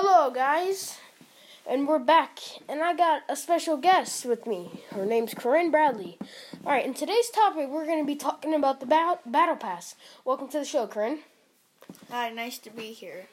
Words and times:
Hello, 0.00 0.30
guys, 0.30 0.96
and 1.68 1.88
we're 1.88 1.98
back, 1.98 2.38
and 2.68 2.84
I 2.84 2.94
got 2.94 3.22
a 3.28 3.34
special 3.34 3.76
guest 3.76 4.24
with 4.24 4.46
me. 4.46 4.84
Her 4.90 5.04
name's 5.04 5.34
Corinne 5.34 5.72
Bradley. 5.72 6.16
All 6.64 6.70
right, 6.70 6.86
in 6.86 6.94
today's 6.94 7.30
topic, 7.30 7.68
we're 7.68 7.84
going 7.84 7.98
to 7.98 8.06
be 8.06 8.14
talking 8.14 8.54
about 8.54 8.78
the 8.78 8.86
ba- 8.86 9.18
Battle 9.26 9.56
Pass. 9.56 9.96
Welcome 10.24 10.46
to 10.50 10.60
the 10.60 10.64
show, 10.64 10.86
Corinne. 10.86 11.18
Hi, 12.12 12.30
nice 12.30 12.58
to 12.58 12.70
be 12.70 12.92
here. 12.92 13.26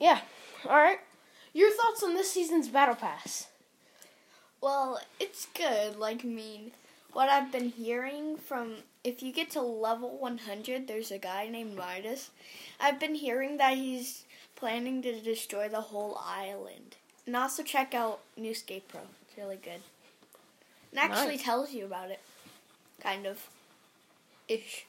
Yeah, 0.00 0.20
all 0.68 0.76
right. 0.76 1.00
Your 1.52 1.72
thoughts 1.72 2.04
on 2.04 2.14
this 2.14 2.30
season's 2.30 2.68
Battle 2.68 2.94
Pass? 2.94 3.48
Well, 4.60 5.00
it's 5.18 5.46
good. 5.46 5.96
Like, 5.96 6.24
I 6.24 6.28
mean, 6.28 6.70
what 7.12 7.28
I've 7.28 7.50
been 7.50 7.70
hearing 7.70 8.36
from 8.36 8.76
if 9.02 9.20
you 9.20 9.32
get 9.32 9.50
to 9.50 9.62
level 9.62 10.16
100, 10.16 10.86
there's 10.86 11.10
a 11.10 11.18
guy 11.18 11.48
named 11.48 11.76
Midas. 11.76 12.30
I've 12.78 13.00
been 13.00 13.16
hearing 13.16 13.56
that 13.56 13.76
he's 13.76 14.24
planning 14.58 15.00
to 15.02 15.20
destroy 15.20 15.68
the 15.68 15.80
whole 15.80 16.20
island. 16.22 16.96
And 17.26 17.36
also 17.36 17.62
check 17.62 17.94
out 17.94 18.20
New 18.36 18.48
Newscape 18.48 18.88
Pro. 18.88 19.00
It's 19.22 19.38
really 19.38 19.56
good. 19.56 19.80
And 20.90 20.98
actually 20.98 21.36
Nice. 21.36 21.44
tells 21.44 21.72
you 21.72 21.84
about 21.84 22.10
it. 22.10 22.20
Kind 23.00 23.26
of. 23.26 23.48
Ish. 24.48 24.86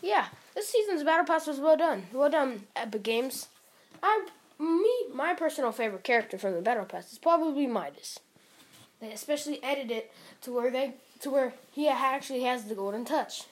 Yeah, 0.00 0.26
this 0.54 0.68
season's 0.68 1.02
Battle 1.02 1.26
Pass 1.26 1.46
was 1.46 1.58
well 1.60 1.76
done. 1.76 2.06
Well 2.12 2.30
done, 2.30 2.66
Epic 2.76 3.02
Games. 3.02 3.48
I, 4.02 4.26
me, 4.58 4.94
my 5.12 5.34
personal 5.34 5.72
favorite 5.72 6.04
character 6.04 6.38
from 6.38 6.54
the 6.54 6.60
Battle 6.62 6.84
Pass 6.84 7.12
is 7.12 7.18
probably 7.18 7.66
Midas. 7.66 8.20
They 9.00 9.10
especially 9.12 9.62
edited 9.62 9.90
it 9.90 10.12
to 10.42 10.52
where 10.52 10.70
they 10.70 10.94
to 11.20 11.30
where 11.30 11.54
he 11.72 11.88
actually 11.88 12.42
has 12.42 12.64
the 12.64 12.74
golden 12.74 13.04
touch. 13.04 13.44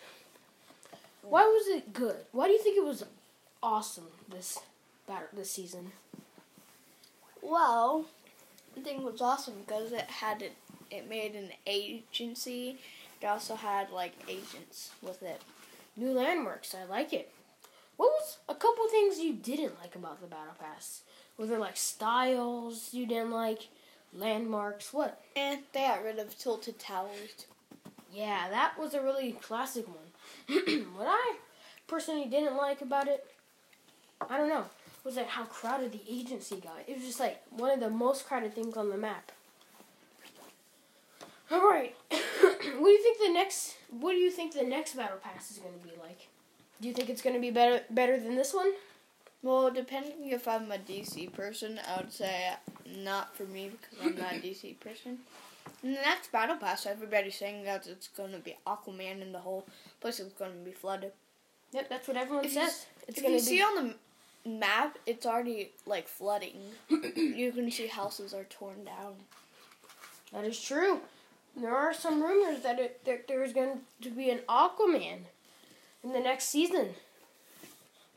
Why 1.23 1.43
was 1.43 1.67
it 1.69 1.93
good? 1.93 2.17
Why 2.33 2.47
do 2.47 2.53
you 2.53 2.63
think 2.63 2.77
it 2.77 2.85
was 2.85 3.05
awesome 3.63 4.09
this 4.29 4.59
battle 5.07 5.29
this 5.33 5.51
season? 5.51 5.93
Well, 7.43 8.07
I 8.77 8.81
think 8.81 9.01
it 9.01 9.05
was 9.05 9.21
awesome 9.21 9.55
because 9.67 9.93
it 9.93 10.03
had 10.03 10.43
it, 10.43 10.53
it 10.91 11.09
made 11.09 11.35
an 11.35 11.51
agency. 11.67 12.79
It 13.21 13.27
also 13.27 13.55
had 13.55 13.91
like 13.91 14.13
agents 14.29 14.91
with 15.03 15.23
it. 15.23 15.41
New 15.97 16.13
landmarks, 16.13 16.75
I 16.75 16.85
like 16.85 17.13
it. 17.13 17.31
What 17.97 18.11
was 18.11 18.39
a 18.49 18.55
couple 18.55 18.89
things 18.89 19.19
you 19.19 19.35
didn't 19.35 19.79
like 19.81 19.95
about 19.95 20.21
the 20.21 20.27
Battle 20.27 20.55
Pass? 20.59 21.03
Were 21.37 21.47
there 21.47 21.59
like 21.59 21.77
styles 21.77 22.89
you 22.93 23.07
didn't 23.07 23.31
like, 23.31 23.69
landmarks? 24.15 24.93
What? 24.93 25.21
And 25.37 25.61
they 25.73 25.81
got 25.81 26.03
rid 26.03 26.19
of 26.19 26.39
tilted 26.39 26.79
towers. 26.79 27.47
Yeah, 28.13 28.49
that 28.51 28.79
was 28.79 28.95
a 28.95 29.03
really 29.03 29.33
classic 29.33 29.87
one. 29.89 30.57
what 30.97 31.07
I 31.09 31.37
personally 31.87 32.27
didn't 32.27 32.57
like 32.57 32.81
about 32.81 33.09
it, 33.09 33.25
I 34.29 34.39
don't 34.39 34.49
know, 34.49 34.65
was 35.05 35.17
like 35.17 35.29
how 35.29 35.45
crowded 35.45 35.93
the 35.93 36.03
agency 36.09 36.57
got. 36.57 36.81
It 36.87 36.97
was 36.97 37.07
just 37.07 37.21
like 37.21 37.43
one 37.51 37.71
of 37.71 37.81
the 37.81 37.91
most 37.91 38.27
crowded 38.27 38.55
things 38.55 38.77
on 38.77 38.91
the 38.91 38.97
map. 38.97 39.33
All 41.51 41.61
right, 41.69 41.95
what 42.11 42.21
do 42.21 42.89
you 42.91 43.03
think 43.03 43.19
the 43.19 43.33
next? 43.33 43.75
What 43.91 44.13
do 44.13 44.19
you 44.19 44.31
think 44.31 44.55
the 44.55 44.63
next 44.63 44.95
battle 44.95 45.19
pass 45.23 45.51
is 45.51 45.59
going 45.59 45.79
to 45.79 45.87
be 45.87 45.93
like? 46.01 46.29
Do 46.81 46.89
you 46.89 46.95
think 46.95 47.11
it's 47.11 47.21
going 47.23 47.35
to 47.37 47.41
be 47.41 47.51
better 47.51 47.83
better 47.91 48.19
than 48.19 48.37
this 48.37 48.55
one? 48.55 48.73
Well, 49.43 49.71
depending 49.71 50.31
if 50.31 50.47
I'm 50.49 50.71
a 50.73 50.79
DC 50.79 51.33
person, 51.33 51.79
I 51.87 52.01
would 52.01 52.13
say 52.13 52.53
not 52.87 53.37
for 53.37 53.45
me 53.45 53.71
because 53.71 53.99
I'm 54.07 54.17
not 54.17 54.33
a 54.35 54.37
DC 54.47 54.79
person. 54.81 55.19
In 55.83 55.95
the 55.95 56.01
next 56.01 56.31
battle 56.33 56.57
pass, 56.57 56.87
everybody's 56.87 57.35
saying 57.37 57.65
that 57.65 57.87
it's 57.87 58.09
going 58.09 58.33
to 58.33 58.39
be 58.39 58.57
Aquaman 58.67 59.21
and 59.21 59.35
the 59.35 59.41
whole 59.41 59.67
place 60.01 60.21
is 60.21 60.33
going 60.33 60.53
to 60.53 60.59
be 60.59 60.71
flooded. 60.71 61.13
Yep, 61.73 61.89
that's 61.89 62.09
what 62.09 62.17
everyone 62.17 62.45
If 62.45 62.55
you, 62.55 62.61
says. 62.61 62.87
It's 63.09 63.19
if 63.19 63.25
going 63.25 63.35
you 63.35 63.41
to 63.41 63.45
be. 63.45 63.51
see 63.57 63.63
on 63.63 63.75
the 63.89 63.95
map, 64.45 64.99
it's 65.07 65.27
already 65.27 65.73
like 65.87 66.09
flooding. 66.09 66.57
you 66.89 67.53
can 67.53 67.71
see 67.71 67.87
houses 67.87 68.35
are 68.35 68.45
torn 68.45 68.85
down. 68.85 69.15
That 70.33 70.45
is 70.45 70.61
true. 70.61 71.01
There 71.57 71.75
are 71.75 71.93
some 71.93 72.23
rumors 72.23 72.63
that, 72.63 72.79
it, 72.79 73.05
that 73.05 73.29
there's 73.29 73.53
going 73.53 73.81
to 74.01 74.11
be 74.11 74.31
an 74.31 74.41
Aquaman 74.49 75.19
in 76.03 76.13
the 76.13 76.21
next 76.21 76.47
season. 76.47 76.91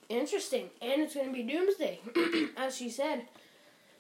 Interesting. 0.08 0.70
And 0.82 1.02
it's 1.02 1.16
going 1.16 1.28
to 1.28 1.34
be 1.34 1.44
Doomsday, 1.44 2.00
as 2.58 2.78
she 2.78 2.90
said. 2.90 3.24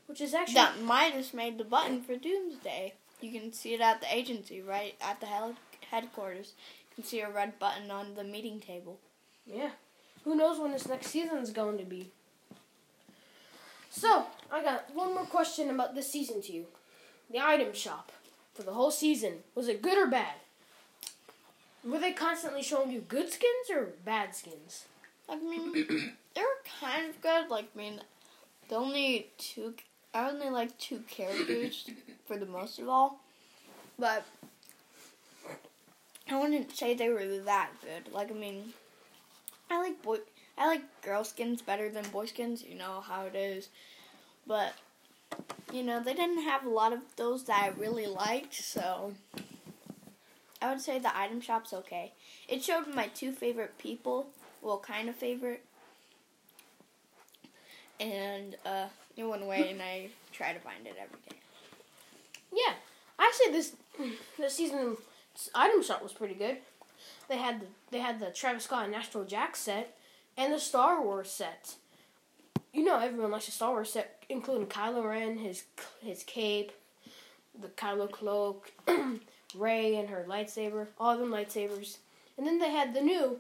Which 0.07 0.21
is 0.21 0.33
actually. 0.33 0.55
That 0.55 0.81
Midas 0.81 1.33
made 1.33 1.57
the 1.57 1.63
button 1.63 2.01
for 2.01 2.15
Doomsday. 2.15 2.93
You 3.21 3.31
can 3.31 3.51
see 3.51 3.73
it 3.73 3.81
at 3.81 4.01
the 4.01 4.15
agency, 4.15 4.61
right 4.61 4.95
at 5.01 5.19
the 5.19 5.25
hel- 5.25 5.55
headquarters. 5.89 6.53
You 6.91 6.95
can 6.95 7.03
see 7.03 7.21
a 7.21 7.29
red 7.29 7.57
button 7.59 7.89
on 7.89 8.13
the 8.15 8.23
meeting 8.23 8.59
table. 8.59 8.99
Yeah. 9.45 9.71
Who 10.25 10.35
knows 10.35 10.59
when 10.59 10.71
this 10.71 10.87
next 10.87 11.07
season 11.07 11.37
is 11.37 11.51
going 11.51 11.77
to 11.77 11.85
be? 11.85 12.09
So, 13.91 14.25
I 14.51 14.61
got 14.61 14.93
one 14.93 15.13
more 15.13 15.25
question 15.25 15.69
about 15.69 15.95
this 15.95 16.11
season 16.11 16.41
to 16.41 16.51
you. 16.51 16.65
The 17.31 17.39
item 17.39 17.73
shop 17.73 18.11
for 18.53 18.63
the 18.63 18.73
whole 18.73 18.91
season. 18.91 19.37
Was 19.53 19.67
it 19.67 19.81
good 19.81 19.97
or 19.97 20.07
bad? 20.07 20.33
Were 21.83 21.99
they 21.99 22.11
constantly 22.11 22.63
showing 22.63 22.91
you 22.91 23.01
good 23.01 23.31
skins 23.31 23.69
or 23.71 23.93
bad 24.03 24.35
skins? 24.35 24.85
Like 25.29 25.39
I 25.41 25.45
mean, 25.45 25.73
they 26.35 26.41
were 26.41 26.63
kind 26.81 27.07
of 27.09 27.21
good. 27.21 27.49
Like, 27.49 27.69
I 27.75 27.77
mean, 27.77 28.01
the 28.67 28.75
only 28.75 29.29
two, 29.37 29.75
I 30.13 30.29
only 30.29 30.49
like 30.49 30.75
two 30.79 31.03
characters 31.07 31.89
for 32.25 32.37
the 32.37 32.47
most 32.47 32.79
of 32.79 32.89
all, 32.89 33.19
but 33.99 34.25
I 36.29 36.39
wouldn't 36.39 36.75
say 36.75 36.95
they 36.95 37.09
were 37.09 37.25
that 37.45 37.69
good. 37.81 38.11
Like, 38.11 38.31
I 38.31 38.33
mean, 38.33 38.73
I 39.69 39.79
like 39.79 40.01
boy, 40.01 40.17
I 40.57 40.67
like 40.67 41.01
girl 41.01 41.23
skins 41.23 41.61
better 41.61 41.89
than 41.89 42.07
boy 42.09 42.25
skins. 42.25 42.63
You 42.63 42.75
know 42.75 43.01
how 43.01 43.25
it 43.25 43.35
is, 43.35 43.69
but 44.45 44.73
you 45.73 45.83
know 45.83 46.01
they 46.03 46.13
didn't 46.13 46.43
have 46.43 46.65
a 46.65 46.69
lot 46.69 46.93
of 46.93 46.99
those 47.15 47.45
that 47.45 47.63
I 47.63 47.79
really 47.79 48.07
liked, 48.07 48.55
so. 48.55 49.13
I 50.61 50.71
would 50.71 50.81
say 50.81 50.97
the 50.97 51.15
item 51.15 51.41
shop's 51.41 51.73
okay. 51.73 52.13
It 52.47 52.63
showed 52.63 52.87
my 52.87 53.07
two 53.07 53.31
favorite 53.33 53.77
people, 53.77 54.27
well, 54.61 54.79
kind 54.79 55.09
of 55.09 55.15
favorite, 55.15 55.63
and 57.99 58.55
uh, 58.65 58.87
it 59.15 59.25
went 59.25 59.43
away, 59.43 59.69
and 59.71 59.81
I 59.81 60.09
try 60.31 60.53
to 60.53 60.59
find 60.59 60.87
it 60.87 60.95
every 60.99 61.19
day. 61.29 61.37
Yeah, 62.51 62.73
I 63.19 63.31
say 63.35 63.51
this 63.51 63.75
this 64.37 64.55
season 64.55 64.97
item 65.53 65.83
shop 65.83 66.01
was 66.01 66.13
pretty 66.13 66.35
good. 66.35 66.57
They 67.27 67.37
had 67.37 67.61
the 67.61 67.65
they 67.91 67.99
had 67.99 68.19
the 68.19 68.31
Travis 68.31 68.65
Scott 68.65 68.85
and 68.85 68.95
Astro 68.95 69.23
Jack 69.23 69.55
set 69.55 69.97
and 70.37 70.53
the 70.53 70.59
Star 70.59 71.01
Wars 71.01 71.31
set. 71.31 71.75
You 72.73 72.83
know 72.83 72.99
everyone 72.99 73.31
likes 73.31 73.45
the 73.45 73.51
Star 73.51 73.71
Wars 73.71 73.91
set, 73.91 74.23
including 74.29 74.67
Kylo 74.67 75.07
Ren, 75.07 75.37
his 75.37 75.63
his 76.01 76.23
cape, 76.23 76.71
the 77.59 77.69
Kylo 77.69 78.11
cloak, 78.11 78.71
Rey 79.55 79.95
and 79.95 80.09
her 80.09 80.25
lightsaber, 80.27 80.87
all 80.99 81.17
them 81.17 81.31
lightsabers, 81.31 81.97
and 82.37 82.45
then 82.45 82.59
they 82.59 82.71
had 82.71 82.93
the 82.93 83.01
new 83.01 83.39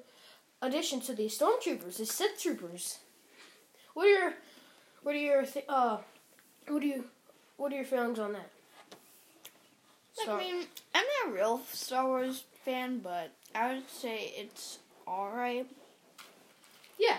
addition 0.61 1.01
to 1.01 1.13
the 1.13 1.27
Stormtroopers, 1.27 1.97
the 1.97 2.05
Sith 2.05 2.41
Troopers. 2.41 2.99
What 3.93 4.07
are 4.07 4.09
your 4.09 4.33
what 5.03 5.15
are 5.15 5.19
your 5.19 5.45
th- 5.45 5.65
uh 5.67 5.97
what 6.67 6.81
do 6.81 6.87
you 6.87 7.05
what 7.57 7.71
are 7.71 7.75
your 7.75 7.85
feelings 7.85 8.19
on 8.19 8.33
that? 8.33 8.49
Like, 10.17 10.29
I 10.29 10.37
mean, 10.39 10.65
I'm 10.93 11.05
not 11.23 11.31
a 11.31 11.35
real 11.35 11.61
Star 11.71 12.05
Wars 12.05 12.45
fan, 12.65 12.99
but 12.99 13.31
I 13.53 13.75
would 13.75 13.89
say 13.89 14.33
it's 14.35 14.79
alright. 15.07 15.67
Yeah, 16.97 17.17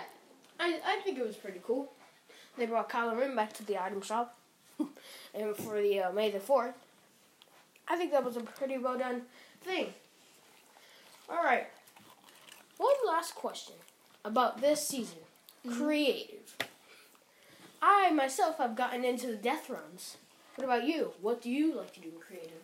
I, 0.59 0.79
I 0.85 0.99
think 1.03 1.17
it 1.17 1.25
was 1.25 1.37
pretty 1.37 1.61
cool. 1.65 1.91
They 2.57 2.65
brought 2.65 2.89
Kylo 2.89 3.17
Ren 3.17 3.35
back 3.35 3.53
to 3.53 3.65
the 3.65 3.81
item 3.81 4.01
shop, 4.01 4.37
and 5.33 5.55
for 5.55 5.81
the 5.81 6.01
uh, 6.01 6.11
May 6.11 6.29
the 6.31 6.39
Fourth, 6.39 6.75
I 7.87 7.95
think 7.95 8.11
that 8.11 8.25
was 8.25 8.35
a 8.35 8.41
pretty 8.41 8.77
well 8.77 8.97
done 8.97 9.23
thing. 9.61 9.93
All 11.29 11.43
right, 11.43 11.67
one 12.77 12.95
last 13.05 13.33
question 13.33 13.75
about 14.25 14.59
this 14.59 14.85
season, 14.85 15.19
creative. 15.69 16.55
I 17.81 18.11
myself 18.11 18.57
have 18.57 18.75
gotten 18.75 19.05
into 19.05 19.27
the 19.27 19.35
death 19.35 19.69
runs. 19.69 20.17
What 20.55 20.65
about 20.65 20.87
you? 20.87 21.13
What 21.21 21.41
do 21.41 21.51
you 21.51 21.75
like 21.75 21.93
to 21.93 21.99
do 21.99 22.09
in 22.09 22.19
creative? 22.19 22.63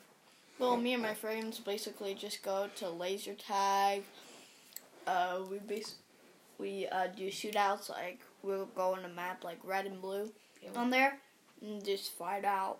Well, 0.59 0.77
me 0.77 0.93
and 0.93 1.03
my 1.03 1.13
friends 1.13 1.59
basically 1.59 2.13
just 2.13 2.43
go 2.43 2.69
to 2.77 2.89
laser 2.89 3.33
tag. 3.33 4.03
Uh, 5.05 5.39
we 5.49 5.59
bas- 5.59 5.95
we 6.57 6.87
uh, 6.87 7.07
do 7.07 7.27
shootouts 7.27 7.89
like 7.89 8.21
we'll 8.41 8.67
go 8.67 8.93
on 8.93 9.03
a 9.03 9.09
map 9.09 9.43
like 9.43 9.59
red 9.63 9.85
and 9.85 10.01
blue 10.01 10.31
on 10.75 10.89
there 10.89 11.17
and 11.61 11.83
just 11.83 12.11
fight 12.13 12.45
out. 12.45 12.79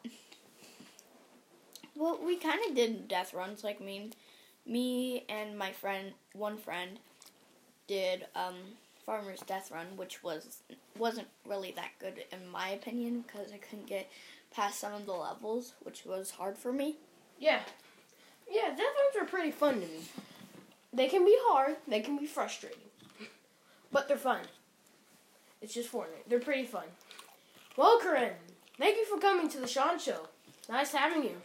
Well, 1.95 2.19
we 2.23 2.37
kind 2.37 2.59
of 2.67 2.75
did 2.75 3.07
death 3.07 3.33
runs. 3.33 3.63
Like, 3.63 3.81
mean, 3.81 4.13
me 4.65 5.25
and 5.29 5.57
my 5.57 5.71
friend, 5.71 6.13
one 6.33 6.57
friend, 6.57 6.99
did 7.87 8.25
um, 8.35 8.55
Farmer's 9.05 9.41
Death 9.41 9.71
Run, 9.71 9.87
which 9.95 10.23
was 10.23 10.61
wasn't 10.97 11.27
really 11.45 11.71
that 11.71 11.91
good 11.99 12.23
in 12.31 12.47
my 12.49 12.69
opinion 12.69 13.23
because 13.27 13.51
I 13.51 13.57
couldn't 13.57 13.87
get 13.87 14.09
past 14.51 14.79
some 14.79 14.93
of 14.93 15.05
the 15.05 15.13
levels, 15.13 15.73
which 15.81 16.05
was 16.05 16.31
hard 16.31 16.57
for 16.57 16.71
me. 16.71 16.95
Yeah. 17.39 17.59
Yeah, 18.49 18.69
death 18.69 18.79
runs 18.79 19.21
are 19.21 19.25
pretty 19.25 19.51
fun 19.51 19.75
to 19.75 19.87
me. 19.87 20.01
They 20.91 21.07
can 21.07 21.25
be 21.25 21.35
hard, 21.41 21.77
they 21.87 22.01
can 22.01 22.17
be 22.17 22.25
frustrating. 22.25 22.77
But 23.91 24.07
they're 24.07 24.17
fun. 24.17 24.41
It's 25.61 25.73
just 25.73 25.91
Fortnite. 25.91 26.27
They're 26.27 26.39
pretty 26.39 26.65
fun. 26.65 26.85
Well, 27.77 27.99
Corinne, 27.99 28.33
thank 28.77 28.97
you 28.97 29.05
for 29.05 29.17
coming 29.19 29.49
to 29.49 29.59
the 29.59 29.67
Sean 29.67 29.97
Show. 29.97 30.27
Nice 30.69 30.91
having 30.91 31.23
you. 31.23 31.41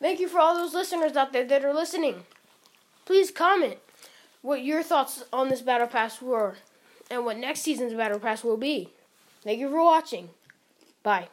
Thank 0.00 0.20
you 0.20 0.28
for 0.28 0.38
all 0.38 0.54
those 0.54 0.74
listeners 0.74 1.16
out 1.16 1.32
there 1.32 1.44
that 1.44 1.64
are 1.64 1.74
listening. 1.74 2.24
Please 3.04 3.30
comment 3.30 3.78
what 4.42 4.62
your 4.62 4.82
thoughts 4.82 5.24
on 5.32 5.48
this 5.48 5.62
Battle 5.62 5.86
Pass 5.86 6.22
were 6.22 6.56
and 7.10 7.24
what 7.24 7.36
next 7.36 7.60
season's 7.60 7.94
Battle 7.94 8.18
Pass 8.18 8.44
will 8.44 8.56
be. 8.56 8.90
Thank 9.42 9.58
you 9.58 9.68
for 9.68 9.82
watching. 9.82 10.30
Bye. 11.02 11.28